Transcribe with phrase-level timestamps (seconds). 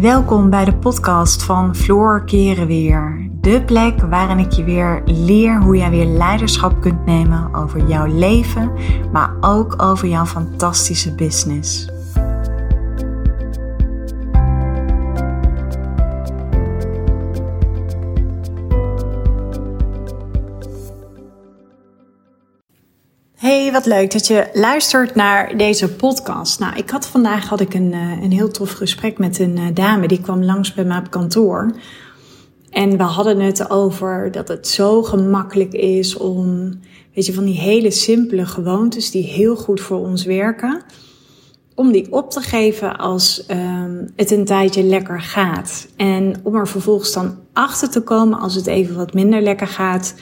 [0.00, 3.30] Welkom bij de podcast van Floor Keren Weer.
[3.40, 8.06] De plek waarin ik je weer leer hoe jij weer leiderschap kunt nemen over jouw
[8.06, 8.72] leven,
[9.12, 11.88] maar ook over jouw fantastische business.
[23.48, 26.58] Hey, wat leuk dat je luistert naar deze podcast.
[26.58, 29.64] Nou, ik had vandaag had ik een, eh, een heel tof gesprek met een eh,
[29.74, 31.74] dame die kwam langs bij mij op kantoor.
[32.70, 36.70] En we hadden het over dat het zo gemakkelijk is om,
[37.14, 40.82] weet je, van die hele simpele gewoontes die heel goed voor ons werken,
[41.74, 45.88] om die op te geven als um, het een tijdje lekker gaat.
[45.96, 50.14] En om er vervolgens dan achter te komen als het even wat minder lekker gaat,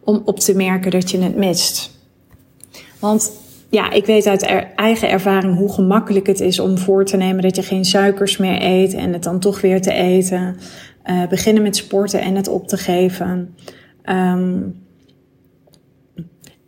[0.00, 1.98] om op te merken dat je het mist.
[3.00, 3.32] Want
[3.70, 4.42] ja, ik weet uit
[4.76, 8.62] eigen ervaring hoe gemakkelijk het is om voor te nemen dat je geen suikers meer
[8.62, 10.56] eet en het dan toch weer te eten.
[11.04, 13.54] Uh, beginnen met sporten en het op te geven.
[14.04, 14.82] Um,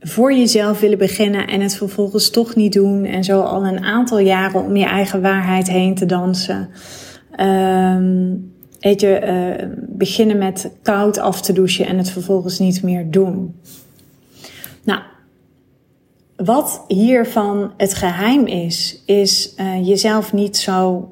[0.00, 3.04] voor jezelf willen beginnen en het vervolgens toch niet doen.
[3.04, 6.68] En zo al een aantal jaren om je eigen waarheid heen te dansen.
[7.40, 9.20] Um, weet je,
[9.60, 13.54] uh, beginnen met koud af te douchen en het vervolgens niet meer doen.
[14.84, 15.00] Nou,
[16.44, 21.08] wat hiervan het geheim is, is uh, jezelf niet zo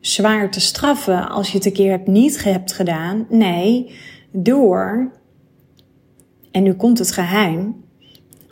[0.00, 3.26] zwaar te straffen als je het een keer hebt niet hebt gedaan.
[3.28, 3.90] Nee,
[4.30, 5.10] door,
[6.50, 7.84] en nu komt het geheim,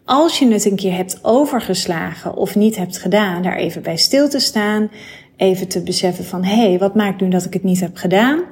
[0.05, 4.29] als je het een keer hebt overgeslagen of niet hebt gedaan, daar even bij stil
[4.29, 4.91] te staan,
[5.37, 8.43] even te beseffen van hé, hey, wat maakt nu dat ik het niet heb gedaan?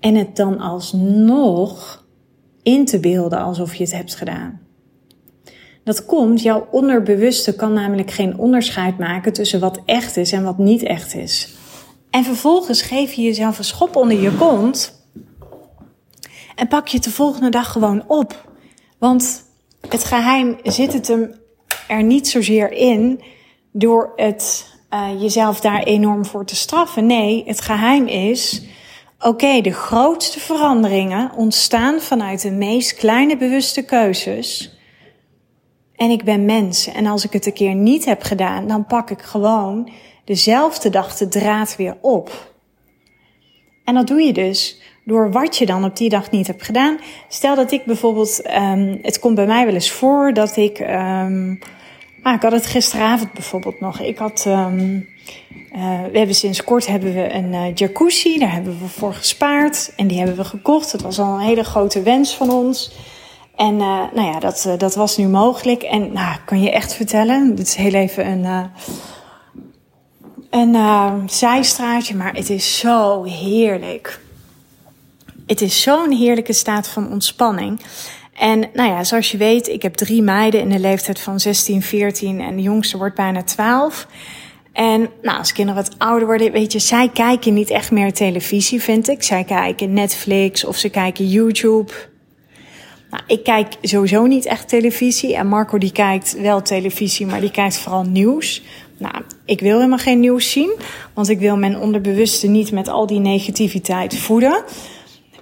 [0.00, 2.04] En het dan alsnog
[2.62, 4.65] in te beelden alsof je het hebt gedaan.
[5.86, 10.58] Dat komt, jouw onderbewuste kan namelijk geen onderscheid maken tussen wat echt is en wat
[10.58, 11.48] niet echt is.
[12.10, 15.04] En vervolgens geef je jezelf een schop onder je kont
[16.54, 18.48] en pak je het de volgende dag gewoon op.
[18.98, 19.44] Want
[19.88, 21.34] het geheim zit het hem
[21.88, 23.20] er niet zozeer in
[23.72, 27.06] door het uh, jezelf daar enorm voor te straffen.
[27.06, 28.62] Nee, het geheim is,
[29.20, 34.75] oké, de grootste veranderingen ontstaan vanuit de meest kleine bewuste keuzes.
[35.96, 36.86] En ik ben mens.
[36.86, 39.90] En als ik het een keer niet heb gedaan, dan pak ik gewoon
[40.24, 42.54] dezelfde dag de draad weer op.
[43.84, 46.98] En dat doe je dus door wat je dan op die dag niet hebt gedaan.
[47.28, 51.52] Stel dat ik bijvoorbeeld, um, het komt bij mij wel eens voor dat ik, um,
[52.22, 54.00] ik had het gisteravond bijvoorbeeld nog.
[54.00, 55.08] Ik had, um,
[55.72, 59.92] uh, we hebben sinds kort hebben we een uh, jacuzzi, daar hebben we voor gespaard
[59.96, 60.92] en die hebben we gekocht.
[60.92, 62.96] Het was al een hele grote wens van ons.
[63.56, 65.82] En uh, nou ja, dat, uh, dat was nu mogelijk.
[65.82, 68.70] En nou, kan je echt vertellen, dit is heel even een,
[70.50, 74.20] een zijstraatje, maar het is zo heerlijk.
[75.46, 77.80] Het is zo'n heerlijke staat van ontspanning.
[78.38, 81.82] En nou ja, zoals je weet, ik heb drie meiden in de leeftijd van 16,
[81.82, 84.06] 14 en de jongste wordt bijna 12.
[84.72, 88.82] En nou, als kinderen wat ouder worden, weet je, zij kijken niet echt meer televisie,
[88.82, 89.22] vind ik.
[89.22, 91.92] Zij kijken Netflix of ze kijken YouTube.
[93.10, 95.36] Nou, ik kijk sowieso niet echt televisie.
[95.36, 98.62] En Marco die kijkt wel televisie, maar die kijkt vooral nieuws.
[98.98, 100.74] Nou, ik wil helemaal geen nieuws zien.
[101.14, 104.64] Want ik wil mijn onderbewuste niet met al die negativiteit voeden.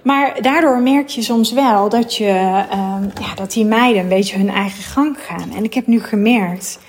[0.03, 4.37] Maar daardoor merk je soms wel dat, je, uh, ja, dat die meiden een beetje
[4.37, 5.51] hun eigen gang gaan.
[5.55, 6.79] En ik heb nu gemerkt,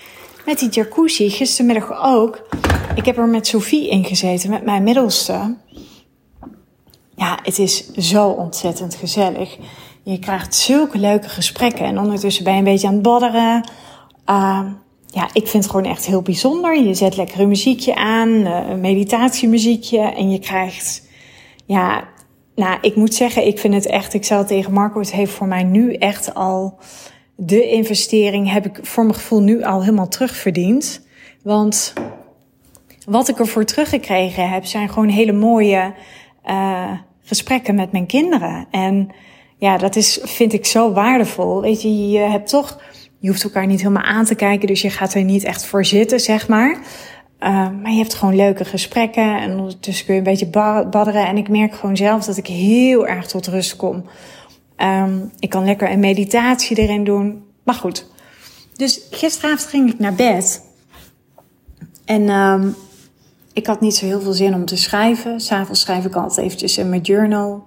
[0.46, 2.48] met die jacuzzi, gistermiddag ook.
[2.94, 5.56] Ik heb er met Sophie in gezeten, met mijn middelste.
[7.14, 9.56] Ja, het is zo ontzettend gezellig.
[10.08, 13.70] Je krijgt zulke leuke gesprekken en ondertussen ben je een beetje aan het bodderen.
[14.30, 14.60] Uh,
[15.06, 16.78] ja, ik vind het gewoon echt heel bijzonder.
[16.78, 21.08] Je zet lekker een muziekje aan, uh, een meditatiemuziekje en je krijgt,
[21.64, 22.04] ja,
[22.54, 25.32] nou, ik moet zeggen, ik vind het echt, ik zei het tegen Marco, het heeft
[25.32, 26.78] voor mij nu echt al,
[27.36, 31.06] de investering heb ik voor mijn gevoel nu al helemaal terugverdiend.
[31.42, 31.92] Want
[33.06, 35.94] wat ik ervoor teruggekregen heb, zijn gewoon hele mooie
[36.46, 36.90] uh,
[37.22, 38.66] gesprekken met mijn kinderen.
[38.70, 39.10] En
[39.58, 41.60] ja, dat is, vind ik zo waardevol.
[41.60, 42.80] Weet je, je hebt toch,
[43.18, 45.84] je hoeft elkaar niet helemaal aan te kijken, dus je gaat er niet echt voor
[45.84, 46.78] zitten, zeg maar.
[47.40, 47.48] Uh,
[47.82, 51.26] maar je hebt gewoon leuke gesprekken en ondertussen kun je een beetje badderen.
[51.26, 54.04] En ik merk gewoon zelf dat ik heel erg tot rust kom.
[54.76, 57.44] Um, ik kan lekker een meditatie erin doen.
[57.64, 58.06] Maar goed.
[58.76, 60.64] Dus gisteravond ging ik naar bed.
[62.04, 62.74] En um,
[63.52, 65.40] ik had niet zo heel veel zin om te schrijven.
[65.40, 67.65] S'avonds schrijf ik altijd eventjes in mijn journal.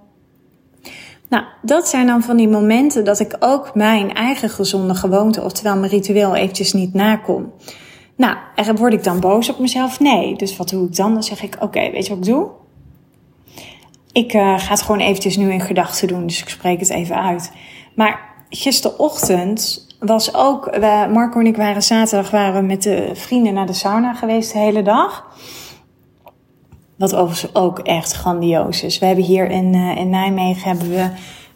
[1.30, 5.76] Nou, dat zijn dan van die momenten dat ik ook mijn eigen gezonde gewoonte, oftewel
[5.76, 7.52] mijn ritueel, eventjes niet nakom.
[8.16, 10.00] Nou, en word ik dan boos op mezelf?
[10.00, 10.36] Nee.
[10.36, 11.12] Dus wat doe ik dan?
[11.12, 12.48] Dan zeg ik, oké, weet je wat ik doe?
[14.12, 17.22] Ik uh, ga het gewoon eventjes nu in gedachten doen, dus ik spreek het even
[17.22, 17.52] uit.
[17.94, 20.78] Maar gisterochtend was ook,
[21.12, 24.82] Marco en ik waren zaterdag waren met de vrienden naar de sauna geweest de hele
[24.82, 25.26] dag.
[27.00, 28.98] Wat overigens ook echt grandioos is.
[28.98, 31.10] We hebben hier in, uh, in Nijmegen hebben we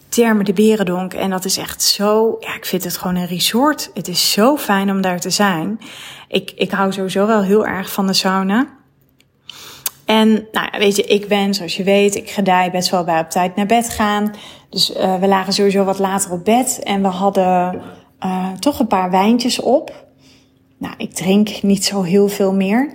[0.09, 1.15] Termen de Berendonk.
[1.15, 3.91] En dat is echt zo, ja, ik vind het gewoon een resort.
[3.95, 5.79] Het is zo fijn om daar te zijn.
[6.29, 8.69] Ik, ik hou sowieso wel heel erg van de sauna.
[10.05, 13.31] En nou, weet je, ik ben, zoals je weet, ik gedij best wel bij op
[13.31, 14.35] tijd naar bed gaan.
[14.71, 16.81] Dus uh, we lagen sowieso wat later op bed.
[16.83, 17.83] En we hadden
[18.25, 20.07] uh, toch een paar wijntjes op.
[20.79, 22.91] Nou, ik drink niet zo heel veel meer.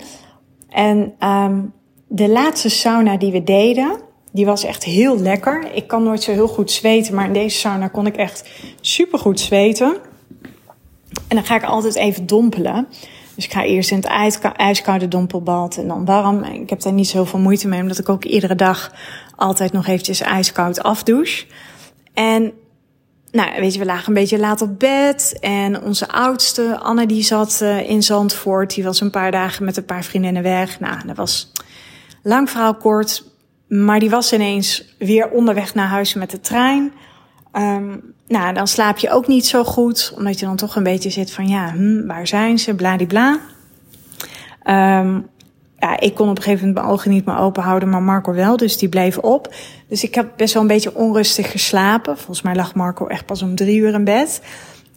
[0.68, 1.72] En um,
[2.12, 4.00] de laatste sauna die we deden,
[4.32, 5.74] die was echt heel lekker.
[5.74, 8.48] Ik kan nooit zo heel goed zweten, maar in deze sauna kon ik echt
[8.80, 9.96] super goed zweten.
[11.28, 12.86] En dan ga ik altijd even dompelen.
[13.34, 16.44] Dus ik ga eerst in het ijskoude dompelbad en dan warm.
[16.44, 18.92] Ik heb daar niet zoveel moeite mee, omdat ik ook iedere dag
[19.36, 21.46] altijd nog eventjes ijskoud afdouche.
[22.14, 22.52] En
[23.30, 25.36] nou, weet je, we lagen een beetje laat op bed.
[25.40, 28.74] En onze oudste, Anne, die zat uh, in Zandvoort.
[28.74, 30.80] Die was een paar dagen met een paar vriendinnen weg.
[30.80, 31.52] Nou, dat was
[32.22, 33.24] lang verhaal kort.
[33.68, 36.92] Maar die was ineens weer onderweg naar huis met de trein.
[37.52, 41.10] Um, nou, dan slaap je ook niet zo goed, omdat je dan toch een beetje
[41.10, 43.38] zit van ja, hm, waar zijn ze, bladibla.
[44.64, 45.28] Um,
[45.78, 48.32] ja, ik kon op een gegeven moment mijn ogen niet meer open houden, maar Marco
[48.32, 49.54] wel, dus die bleef op.
[49.88, 52.16] Dus ik heb best wel een beetje onrustig geslapen.
[52.16, 54.42] Volgens mij lag Marco echt pas om drie uur in bed.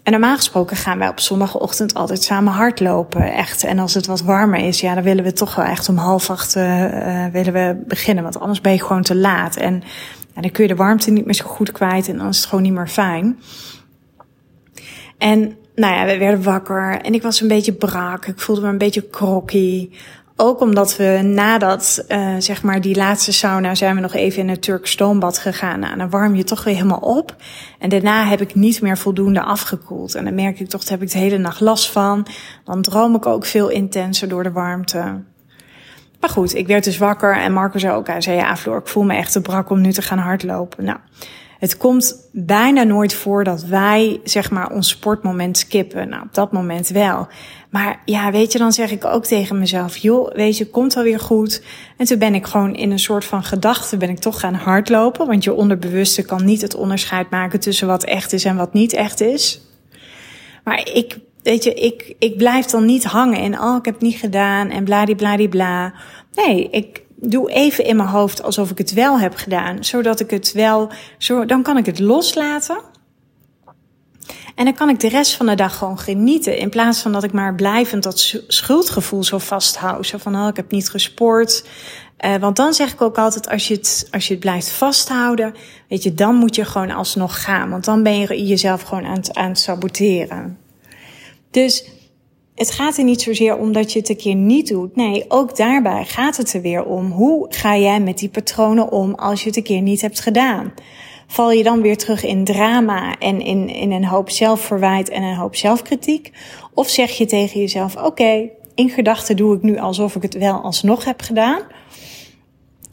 [0.03, 3.33] En normaal gesproken gaan wij op zondagochtend altijd samen hardlopen.
[3.33, 3.63] Echt.
[3.63, 6.29] En als het wat warmer is, ja, dan willen we toch wel echt om half
[6.29, 8.23] acht uh, willen we beginnen.
[8.23, 9.55] Want anders ben je gewoon te laat.
[9.55, 9.83] En
[10.33, 12.07] dan kun je de warmte niet meer zo goed kwijt.
[12.07, 13.39] En dan is het gewoon niet meer fijn.
[15.17, 17.01] En nou ja, we werden wakker.
[17.01, 18.25] En ik was een beetje brak.
[18.25, 19.91] Ik voelde me een beetje krokkie.
[20.35, 24.50] Ook omdat we nadat, uh, zeg maar, die laatste sauna zijn we nog even in
[24.50, 25.80] het Turk stoombad gegaan.
[25.80, 27.35] Nou, dan warm je toch weer helemaal op.
[27.80, 30.15] En daarna heb ik niet meer voldoende afgekoeld.
[30.15, 32.27] En dan merk ik toch, daar heb ik de hele nacht last van.
[32.63, 35.21] Dan droom ik ook veel intenser door de warmte.
[36.19, 38.88] Maar goed, ik werd dus wakker en Marco zei ook, hij zei, ja Floor, ik
[38.88, 40.83] voel me echt te brak om nu te gaan hardlopen.
[40.83, 40.97] Nou,
[41.63, 46.10] het komt bijna nooit voor dat wij, zeg maar, ons sportmoment skippen.
[46.10, 47.27] Nou, op dat moment wel.
[47.69, 51.04] Maar ja, weet je, dan zeg ik ook tegen mezelf, joh, weet je, komt wel
[51.04, 51.63] weer goed.
[51.98, 55.27] En toen ben ik gewoon in een soort van gedachte, ben ik toch gaan hardlopen.
[55.27, 58.94] Want je onderbewuste kan niet het onderscheid maken tussen wat echt is en wat niet
[58.94, 59.62] echt is.
[60.63, 64.04] Maar ik, weet je, ik, ik blijf dan niet hangen in, oh, ik heb het
[64.04, 65.94] niet gedaan en bladibladibla.
[66.33, 70.29] Nee, ik, doe even in mijn hoofd alsof ik het wel heb gedaan, zodat ik
[70.29, 72.77] het wel, zo, dan kan ik het loslaten.
[74.55, 76.57] En dan kan ik de rest van de dag gewoon genieten.
[76.57, 80.07] In plaats van dat ik maar blijvend dat schuldgevoel zo vasthoud.
[80.07, 81.65] Zo van, oh, ik heb niet gesport.
[82.25, 85.53] Uh, want dan zeg ik ook altijd, als je, het, als je het blijft vasthouden,
[85.89, 87.69] weet je, dan moet je gewoon alsnog gaan.
[87.69, 90.57] Want dan ben je jezelf gewoon aan het, aan het saboteren.
[91.51, 91.85] Dus
[92.55, 94.95] het gaat er niet zozeer om dat je het een keer niet doet.
[94.95, 97.11] Nee, ook daarbij gaat het er weer om.
[97.11, 100.73] Hoe ga jij met die patronen om als je het een keer niet hebt gedaan?
[101.27, 105.35] Val je dan weer terug in drama en in, in een hoop zelfverwijt en een
[105.35, 106.31] hoop zelfkritiek?
[106.73, 110.61] Of zeg je tegen jezelf, oké, in gedachten doe ik nu alsof ik het wel
[110.61, 111.61] alsnog heb gedaan.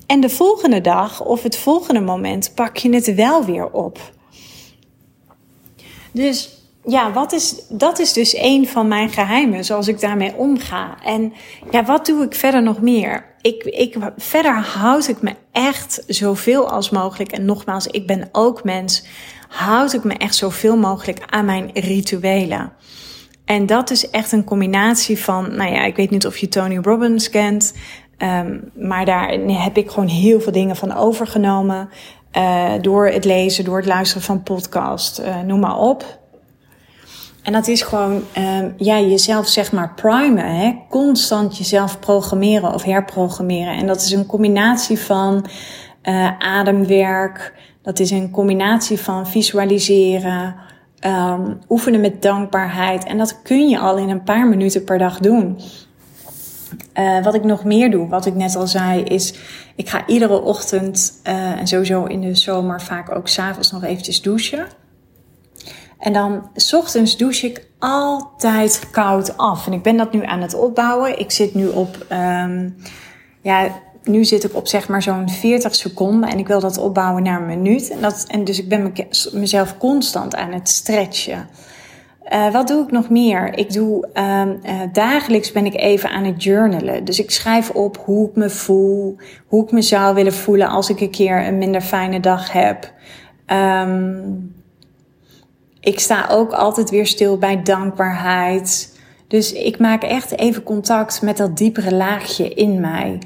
[0.07, 4.13] En de volgende dag of het volgende moment pak je het wel weer op.
[6.13, 10.97] Dus ja, wat is, dat is dus een van mijn geheimen, zoals ik daarmee omga.
[11.05, 11.33] En
[11.71, 13.35] ja, wat doe ik verder nog meer?
[13.41, 17.33] Ik, ik, verder houd ik me echt zoveel als mogelijk.
[17.33, 19.05] En nogmaals, ik ben ook mens.
[19.49, 22.73] Houd ik me echt zoveel mogelijk aan mijn rituelen.
[23.45, 26.79] En dat is echt een combinatie van, nou ja, ik weet niet of je Tony
[26.83, 27.75] Robbins kent.
[28.19, 31.89] Um, maar daar heb ik gewoon heel veel dingen van overgenomen.
[32.37, 36.20] Uh, door het lezen, door het luisteren van podcast, uh, noem maar op.
[37.51, 40.57] En dat is gewoon um, ja, jezelf zeg maar primen.
[40.57, 40.75] Hè?
[40.89, 43.77] Constant jezelf programmeren of herprogrammeren.
[43.77, 45.47] En dat is een combinatie van
[46.03, 47.55] uh, ademwerk.
[47.83, 50.55] Dat is een combinatie van visualiseren.
[51.07, 53.05] Um, oefenen met dankbaarheid.
[53.05, 55.59] En dat kun je al in een paar minuten per dag doen.
[56.95, 59.35] Uh, wat ik nog meer doe, wat ik net al zei, is
[59.77, 64.23] ik ga iedere ochtend uh, en sowieso in de zomer vaak ook s'avonds nog eventjes
[64.23, 64.67] douchen.
[66.01, 69.67] En dan, s ochtends douche ik altijd koud af.
[69.67, 71.19] En ik ben dat nu aan het opbouwen.
[71.19, 72.77] Ik zit nu op, um,
[73.41, 73.69] ja,
[74.05, 76.31] nu zit ik op zeg maar zo'n 40 seconden.
[76.31, 77.91] En ik wil dat opbouwen naar een minuut.
[77.91, 78.93] En, dat, en dus ik ben
[79.33, 81.49] mezelf constant aan het stretchen.
[82.33, 83.59] Uh, wat doe ik nog meer?
[83.59, 84.43] Ik doe uh,
[84.93, 87.05] dagelijks ben ik even aan het journalen.
[87.05, 89.17] Dus ik schrijf op hoe ik me voel,
[89.47, 92.93] hoe ik me zou willen voelen als ik een keer een minder fijne dag heb.
[93.47, 94.59] Um,
[95.81, 98.99] ik sta ook altijd weer stil bij dankbaarheid.
[99.29, 103.19] Dus ik maak echt even contact met dat diepere laagje in mij.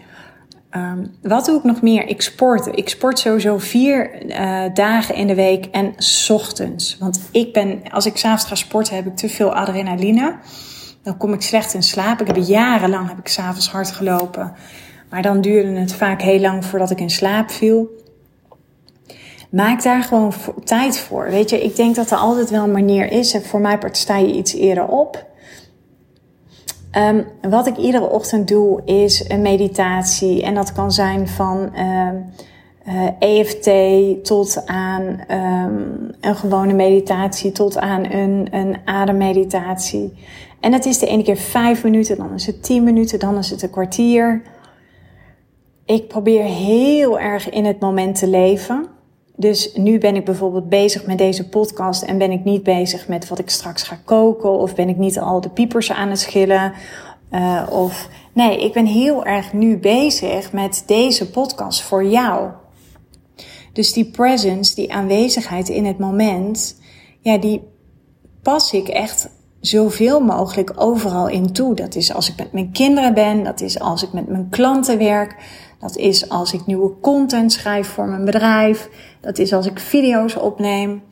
[0.76, 2.08] Um, wat doe ik nog meer?
[2.08, 2.66] Ik sport.
[2.66, 5.94] Ik sport sowieso vier uh, dagen in de week en
[6.28, 6.96] ochtends.
[6.98, 10.36] Want ik ben, als ik s'avonds ga sporten, heb ik te veel adrenaline.
[11.02, 12.20] Dan kom ik slecht in slaap.
[12.20, 14.52] Ik heb jarenlang heb ik s'avonds hard gelopen.
[15.10, 17.88] Maar dan duurde het vaak heel lang voordat ik in slaap viel.
[19.54, 20.32] Maak daar gewoon
[20.64, 21.30] tijd voor.
[21.30, 23.34] Weet je, ik denk dat er altijd wel een manier is.
[23.34, 25.26] En voor mij sta je iets eerder op.
[26.98, 30.42] Um, wat ik iedere ochtend doe is een meditatie.
[30.42, 32.24] En dat kan zijn van um,
[32.88, 33.70] uh, EFT
[34.24, 40.12] tot aan um, een gewone meditatie, tot aan een, een ademmeditatie.
[40.60, 43.50] En dat is de ene keer vijf minuten, dan is het tien minuten, dan is
[43.50, 44.42] het een kwartier.
[45.84, 48.92] Ik probeer heel erg in het moment te leven.
[49.36, 53.28] Dus nu ben ik bijvoorbeeld bezig met deze podcast en ben ik niet bezig met
[53.28, 56.72] wat ik straks ga koken of ben ik niet al de piepers aan het schillen.
[57.30, 62.50] Uh, of nee, ik ben heel erg nu bezig met deze podcast voor jou.
[63.72, 66.80] Dus die presence, die aanwezigheid in het moment,
[67.20, 67.62] ja, die
[68.42, 69.28] pas ik echt
[69.60, 71.74] zoveel mogelijk overal in toe.
[71.74, 74.98] Dat is als ik met mijn kinderen ben, dat is als ik met mijn klanten
[74.98, 75.36] werk,
[75.80, 78.88] dat is als ik nieuwe content schrijf voor mijn bedrijf.
[79.24, 81.02] Dat is als ik video's opneem.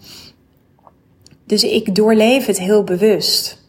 [1.44, 3.60] Dus ik doorleef het heel bewust.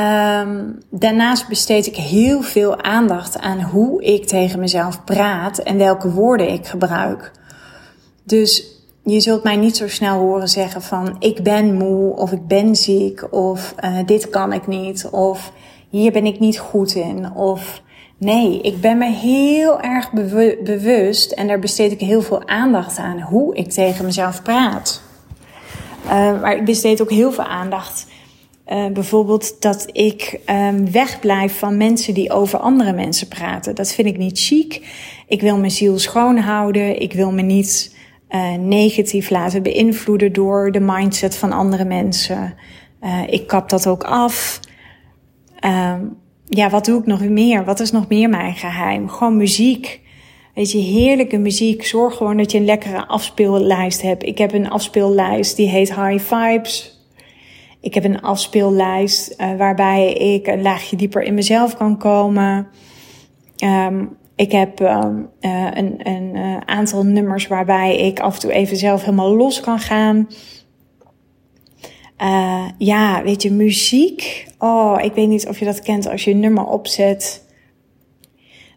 [0.00, 6.10] Um, daarnaast besteed ik heel veel aandacht aan hoe ik tegen mezelf praat en welke
[6.10, 7.32] woorden ik gebruik.
[8.24, 8.64] Dus
[9.04, 12.76] je zult mij niet zo snel horen zeggen van ik ben moe of ik ben
[12.76, 15.52] ziek of uh, dit kan ik niet of
[15.88, 17.82] hier ben ik niet goed in of
[18.18, 20.12] Nee, ik ben me heel erg
[20.62, 25.02] bewust en daar besteed ik heel veel aandacht aan hoe ik tegen mezelf praat.
[26.04, 26.10] Uh,
[26.40, 28.06] maar ik besteed ook heel veel aandacht.
[28.66, 33.74] Uh, bijvoorbeeld dat ik um, wegblijf van mensen die over andere mensen praten.
[33.74, 34.86] Dat vind ik niet chic.
[35.26, 37.00] Ik wil mijn ziel schoon houden.
[37.00, 37.96] Ik wil me niet
[38.30, 42.54] uh, negatief laten beïnvloeden door de mindset van andere mensen.
[43.26, 44.60] ik kap dat ook af.
[45.64, 46.16] Um,
[46.48, 47.64] ja, wat doe ik nog meer?
[47.64, 49.08] Wat is nog meer mijn geheim?
[49.08, 50.00] Gewoon muziek.
[50.54, 51.86] Weet je, heerlijke muziek.
[51.86, 54.22] Zorg gewoon dat je een lekkere afspeellijst hebt.
[54.22, 57.02] Ik heb een afspeellijst die heet High Vibes.
[57.80, 62.66] Ik heb een afspeellijst uh, waarbij ik een laagje dieper in mezelf kan komen.
[63.64, 68.52] Um, ik heb um, uh, een, een uh, aantal nummers waarbij ik af en toe
[68.52, 70.28] even zelf helemaal los kan gaan.
[72.22, 74.46] Uh, ja, weet je, muziek.
[74.58, 77.46] Oh, ik weet niet of je dat kent als je een nummer opzet.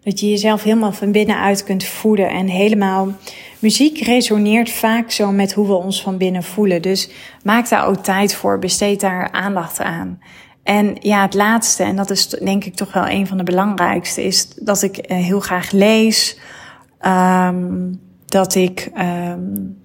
[0.03, 3.07] Dat je jezelf helemaal van binnenuit kunt voelen en helemaal.
[3.59, 6.81] Muziek resoneert vaak zo met hoe we ons van binnen voelen.
[6.81, 7.09] Dus
[7.43, 10.19] maak daar ook tijd voor, besteed daar aandacht aan.
[10.63, 14.23] En ja, het laatste, en dat is denk ik toch wel een van de belangrijkste,
[14.23, 16.39] is dat ik uh, heel graag lees.
[17.05, 19.80] Um, dat ik um,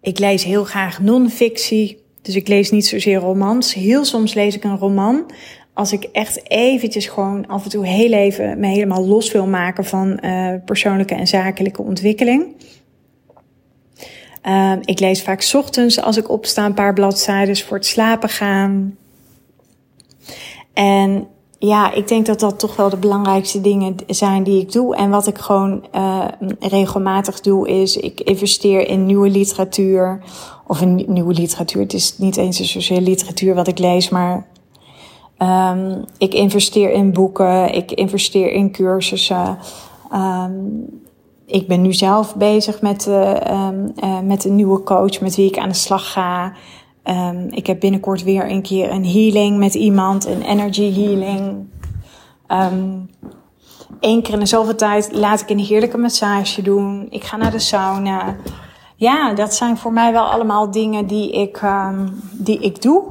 [0.00, 2.02] Ik lees heel graag non-fictie.
[2.22, 3.74] Dus ik lees niet zozeer romans.
[3.74, 5.30] Heel soms lees ik een roman.
[5.72, 9.84] Als ik echt eventjes gewoon af en toe heel even me helemaal los wil maken
[9.84, 12.46] van uh, persoonlijke en zakelijke ontwikkeling.
[14.44, 18.96] Uh, ik lees vaak ochtends als ik opsta een paar bladzijden voor het slapen gaan.
[20.72, 21.28] En
[21.58, 24.96] ja, ik denk dat dat toch wel de belangrijkste dingen zijn die ik doe.
[24.96, 26.24] En wat ik gewoon uh,
[26.58, 30.22] regelmatig doe, is ik investeer in nieuwe literatuur.
[30.66, 31.82] Of in nieuwe literatuur.
[31.82, 34.46] Het is niet eens zozeer literatuur wat ik lees, maar
[35.38, 37.74] um, ik investeer in boeken.
[37.74, 39.58] Ik investeer in cursussen.
[40.12, 40.86] Um,
[41.46, 43.34] ik ben nu zelf bezig met, uh,
[43.68, 46.52] um, uh, met een nieuwe coach met wie ik aan de slag ga.
[47.10, 51.66] Um, ik heb binnenkort weer een keer een healing met iemand, een energy healing.
[54.00, 57.06] Eén keer in de zoveel tijd laat ik een heerlijke massage doen.
[57.10, 58.36] Ik ga naar de sauna.
[58.96, 63.02] Ja, dat zijn voor mij wel allemaal dingen die ik, um, die ik doe.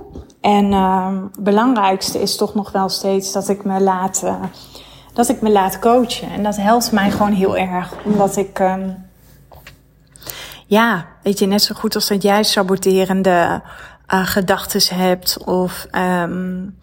[0.41, 4.35] En het belangrijkste is toch nog wel steeds dat ik me laat, uh,
[5.13, 6.29] dat ik me laat coachen.
[6.29, 8.61] En dat helpt mij gewoon heel erg, omdat ik
[10.67, 13.61] ja, weet je, net zo goed als dat jij saboterende
[14.13, 16.75] uh, gedachten hebt of um,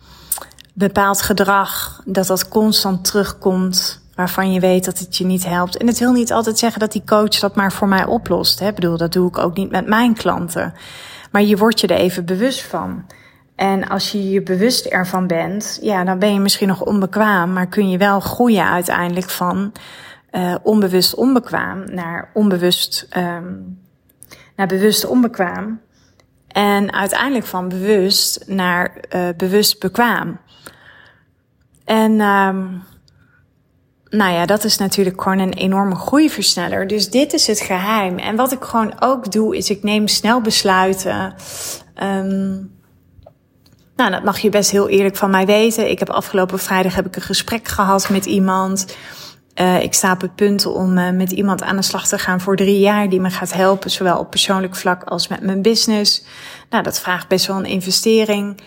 [0.74, 4.02] bepaald gedrag, dat dat constant terugkomt.
[4.14, 5.76] waarvan je weet dat het je niet helpt.
[5.76, 8.58] En het wil niet altijd zeggen dat die coach dat maar voor mij oplost.
[8.58, 8.68] Hè?
[8.68, 10.74] Ik bedoel, dat doe ik ook niet met mijn klanten.
[11.30, 13.04] Maar je wordt je er even bewust van.
[13.56, 17.66] En als je je bewust ervan bent, ja, dan ben je misschien nog onbekwaam, maar
[17.66, 19.72] kun je wel groeien uiteindelijk van
[20.36, 23.80] uh, onbewust onbekwaam naar onbewust, um,
[24.56, 25.80] naar bewust onbekwaam.
[26.48, 30.38] En uiteindelijk van bewust naar uh, bewust bekwaam.
[31.84, 32.82] En um,
[34.08, 36.86] nou ja, dat is natuurlijk gewoon een enorme groeiversneller.
[36.86, 38.18] Dus dit is het geheim.
[38.18, 41.34] En wat ik gewoon ook doe, is ik neem snel besluiten.
[42.02, 42.72] Um,
[43.96, 45.90] nou, dat mag je best heel eerlijk van mij weten.
[45.90, 48.86] Ik heb afgelopen vrijdag heb ik een gesprek gehad met iemand.
[49.60, 52.40] Uh, ik sta op het punt om uh, met iemand aan de slag te gaan
[52.40, 56.24] voor drie jaar die me gaat helpen, zowel op persoonlijk vlak als met mijn business.
[56.70, 58.60] Nou, dat vraagt best wel een investering.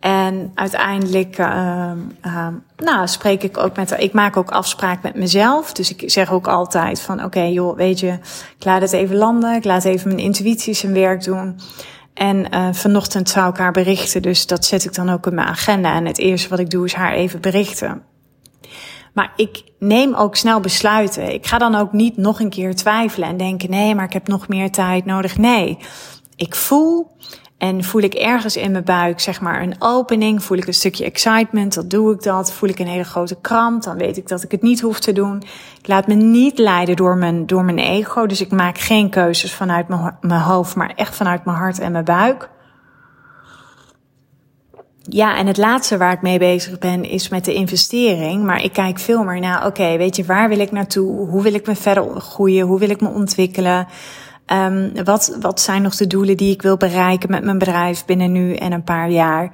[0.00, 1.92] En uiteindelijk, uh,
[2.76, 5.72] nou, spreek ik ook met, ik maak ook afspraak met mezelf.
[5.72, 8.12] Dus ik zeg ook altijd van, oké, joh, weet je,
[8.58, 9.54] ik laat het even landen.
[9.54, 11.60] Ik laat even mijn intuïtie zijn werk doen.
[12.14, 15.94] En vanochtend zou ik haar berichten, dus dat zet ik dan ook in mijn agenda.
[15.94, 18.02] En het eerste wat ik doe is haar even berichten.
[19.14, 21.32] Maar ik neem ook snel besluiten.
[21.32, 24.28] Ik ga dan ook niet nog een keer twijfelen en denken: nee, maar ik heb
[24.28, 25.38] nog meer tijd nodig.
[25.38, 25.78] Nee,
[26.36, 27.16] ik voel
[27.58, 30.42] en voel ik ergens in mijn buik, zeg maar, een opening?
[30.42, 31.74] Voel ik een stukje excitement?
[31.74, 32.52] Dan doe ik dat.
[32.52, 33.82] Voel ik een hele grote kramp?
[33.82, 35.42] Dan weet ik dat ik het niet hoef te doen.
[35.78, 38.26] Ik laat me niet leiden door mijn, door mijn ego.
[38.26, 41.92] Dus ik maak geen keuzes vanuit mijn, mijn hoofd, maar echt vanuit mijn hart en
[41.92, 42.50] mijn buik.
[45.08, 48.44] Ja, en het laatste waar ik mee bezig ben is met de investering.
[48.44, 51.28] Maar ik kijk veel meer naar, oké, okay, weet je, waar wil ik naartoe?
[51.28, 52.66] Hoe wil ik me verder groeien?
[52.66, 53.86] Hoe wil ik me ontwikkelen?
[54.46, 58.32] Um, wat, wat zijn nog de doelen die ik wil bereiken met mijn bedrijf binnen
[58.32, 59.52] nu en een paar jaar?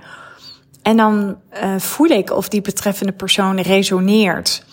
[0.83, 4.65] En dan uh, voel ik of die betreffende persoon resoneert.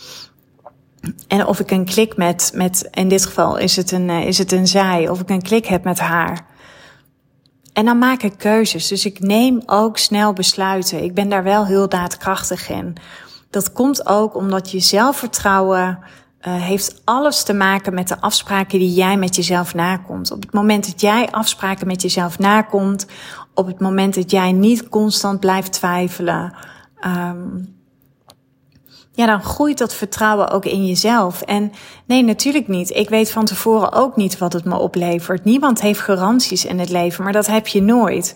[1.28, 4.38] En of ik een klik met, met in dit geval is het een, uh, is
[4.38, 6.46] het een zij, of ik een klik heb met haar.
[7.78, 8.88] En dan maak ik keuzes.
[8.88, 11.04] Dus ik neem ook snel besluiten.
[11.04, 12.96] Ik ben daar wel heel daadkrachtig in.
[13.50, 18.94] Dat komt ook omdat je zelfvertrouwen uh, heeft alles te maken met de afspraken die
[18.94, 20.32] jij met jezelf nakomt.
[20.32, 23.08] Op het moment dat jij afspraken met jezelf nakomt,
[23.54, 26.54] op het moment dat jij niet constant blijft twijfelen,
[27.06, 27.77] um,
[29.18, 31.42] ja, dan groeit dat vertrouwen ook in jezelf.
[31.42, 31.72] En
[32.06, 32.90] nee, natuurlijk niet.
[32.90, 35.44] Ik weet van tevoren ook niet wat het me oplevert.
[35.44, 38.36] Niemand heeft garanties in het leven, maar dat heb je nooit.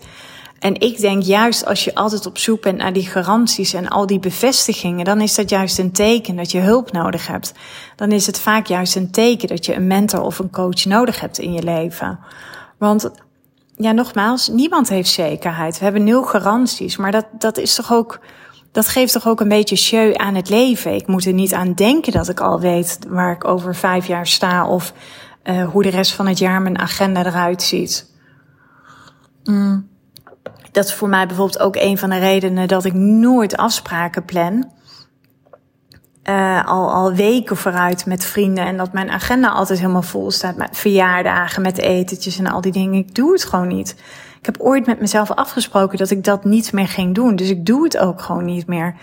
[0.58, 4.06] En ik denk juist als je altijd op zoek bent naar die garanties en al
[4.06, 7.52] die bevestigingen, dan is dat juist een teken dat je hulp nodig hebt.
[7.96, 11.20] Dan is het vaak juist een teken dat je een mentor of een coach nodig
[11.20, 12.18] hebt in je leven.
[12.78, 13.10] Want
[13.76, 15.78] ja, nogmaals, niemand heeft zekerheid.
[15.78, 18.20] We hebben nul garanties, maar dat, dat is toch ook,
[18.72, 20.94] dat geeft toch ook een beetje show aan het leven.
[20.94, 24.26] Ik moet er niet aan denken dat ik al weet waar ik over vijf jaar
[24.26, 24.92] sta of
[25.44, 28.10] uh, hoe de rest van het jaar mijn agenda eruit ziet.
[29.44, 29.90] Mm
[30.72, 34.70] dat is voor mij bijvoorbeeld ook een van de redenen dat ik nooit afspraken plan.
[36.24, 38.66] Uh, al, al weken vooruit met vrienden.
[38.66, 42.72] En dat mijn agenda altijd helemaal vol staat met verjaardagen, met etentjes en al die
[42.72, 42.98] dingen.
[42.98, 43.96] Ik doe het gewoon niet.
[44.42, 47.36] Ik heb ooit met mezelf afgesproken dat ik dat niet meer ging doen.
[47.36, 48.94] Dus ik doe het ook gewoon niet meer.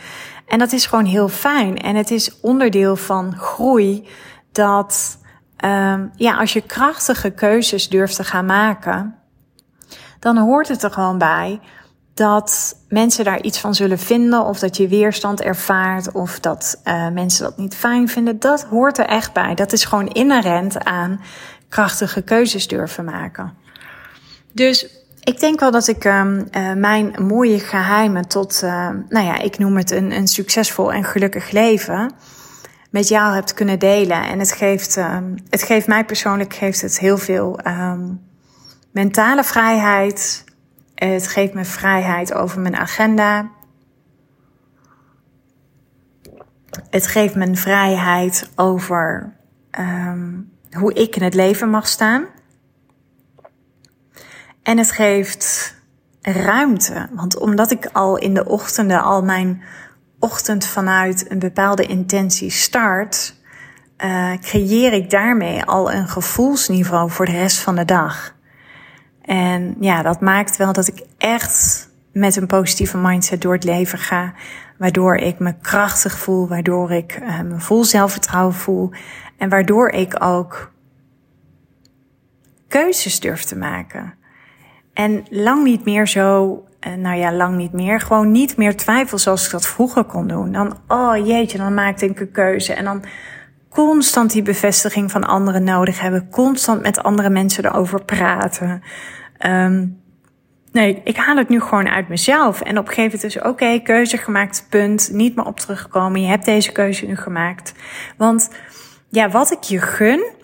[0.47, 1.77] En dat is gewoon heel fijn.
[1.77, 4.07] En het is onderdeel van groei
[4.51, 5.17] dat,
[5.65, 9.19] um, ja, als je krachtige keuzes durft te gaan maken
[10.19, 11.59] dan hoort het er gewoon bij
[12.13, 17.09] dat mensen daar iets van zullen vinden of dat je weerstand ervaart of dat uh,
[17.09, 18.39] mensen dat niet fijn vinden.
[18.39, 19.55] Dat hoort er echt bij.
[19.55, 21.21] Dat is gewoon inherent aan
[21.69, 23.53] krachtige keuzes durven maken.
[24.53, 24.98] Dus
[25.29, 26.31] ik denk wel dat ik uh,
[26.75, 31.51] mijn mooie geheimen tot, uh, nou ja, ik noem het een, een succesvol en gelukkig
[31.51, 32.11] leven
[32.91, 34.23] met jou hebt kunnen delen.
[34.23, 38.21] En het geeft, ehm, het geeft mij persoonlijk geeft het heel veel um,
[38.91, 40.43] mentale vrijheid.
[40.95, 43.49] Het geeft me vrijheid over mijn agenda.
[46.89, 49.33] Het geeft me vrijheid over
[50.71, 52.25] hoe ik in het leven mag staan.
[54.69, 55.75] En het geeft
[56.21, 57.07] ruimte.
[57.11, 59.61] Want omdat ik al in de ochtenden al mijn
[60.19, 63.35] ochtend vanuit een bepaalde intentie start,
[63.97, 68.35] uh, creëer ik daarmee al een gevoelsniveau voor de rest van de dag.
[69.21, 73.99] En ja, dat maakt wel dat ik echt met een positieve mindset door het leven
[73.99, 74.33] ga.
[74.77, 78.91] Waardoor ik me krachtig voel, waardoor ik uh, me vol zelfvertrouwen voel.
[79.37, 80.71] En waardoor ik ook
[82.67, 84.17] keuzes durf te maken.
[84.99, 87.99] En lang niet meer zo, uh, nou ja, lang niet meer.
[87.99, 90.51] Gewoon niet meer twijfel zoals ik dat vroeger kon doen.
[90.51, 92.73] Dan, oh jeetje, dan maakte ik een keuze.
[92.73, 93.03] En dan
[93.69, 98.81] constant die bevestiging van anderen nodig hebben, constant met andere mensen erover praten.
[99.45, 100.01] Um,
[100.71, 102.61] nee, ik haal het nu gewoon uit mezelf.
[102.61, 105.09] En op een gegeven moment is oké, keuze gemaakt, punt.
[105.11, 106.21] Niet meer op terugkomen.
[106.21, 107.73] Je hebt deze keuze nu gemaakt.
[108.17, 108.49] Want
[109.09, 110.37] ja, wat ik je gun.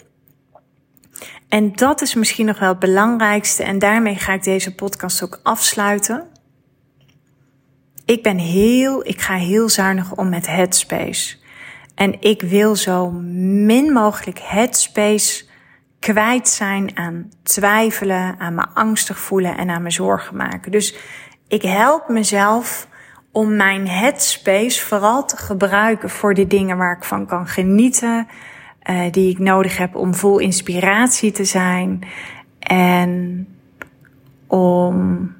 [1.49, 3.63] En dat is misschien nog wel het belangrijkste.
[3.63, 6.27] En daarmee ga ik deze podcast ook afsluiten.
[8.05, 11.37] Ik ben heel, ik ga heel zuinig om met headspace.
[11.95, 15.45] En ik wil zo min mogelijk headspace
[15.99, 20.71] kwijt zijn aan twijfelen, aan me angstig voelen en aan me zorgen maken.
[20.71, 20.95] Dus
[21.47, 22.87] ik help mezelf
[23.31, 28.27] om mijn headspace vooral te gebruiken voor de dingen waar ik van kan genieten,
[28.89, 32.07] uh, die ik nodig heb om vol inspiratie te zijn
[32.59, 33.47] en
[34.47, 35.33] om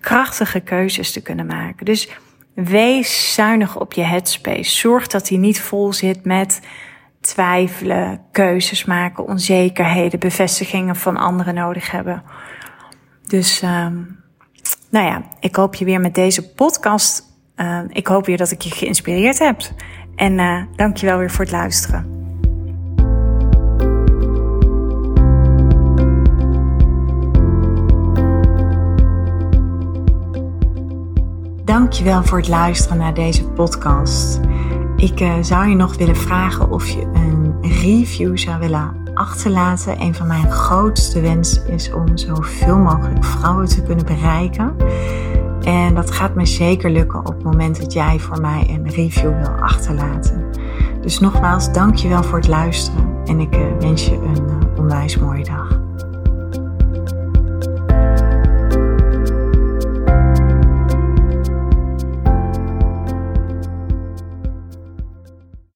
[0.00, 1.84] krachtige keuzes te kunnen maken.
[1.84, 2.08] Dus
[2.54, 4.76] wees zuinig op je headspace.
[4.76, 6.60] Zorg dat hij niet vol zit met
[7.20, 12.22] twijfelen, keuzes maken, onzekerheden, bevestigingen van anderen nodig hebben.
[13.26, 14.18] Dus, um,
[14.90, 17.30] nou ja, ik hoop je weer met deze podcast.
[17.56, 19.60] Uh, ik hoop weer dat ik je geïnspireerd heb.
[20.22, 22.06] En uh, dank je wel weer voor het luisteren.
[31.64, 34.40] Dankjewel voor het luisteren naar deze podcast.
[34.96, 40.00] Ik uh, zou je nog willen vragen of je een review zou willen achterlaten.
[40.00, 44.76] Een van mijn grootste wensen is om zoveel mogelijk vrouwen te kunnen bereiken.
[45.64, 49.36] En dat gaat me zeker lukken op het moment dat jij voor mij een review
[49.36, 50.50] wil achterlaten.
[51.00, 55.44] Dus nogmaals, dankjewel voor het luisteren en ik uh, wens je een uh, onwijs mooie
[55.44, 55.81] dag.